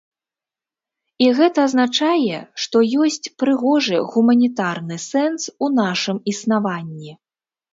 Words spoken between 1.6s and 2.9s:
азначае, што